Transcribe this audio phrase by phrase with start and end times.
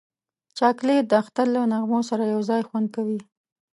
[0.57, 3.19] چاکلېټ د اختر له نغمو سره یو ځای خوند کوي.